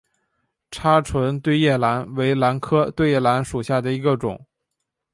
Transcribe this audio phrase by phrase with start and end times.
[0.71, 4.47] 叉唇对叶兰为兰科对叶兰属下的一个种。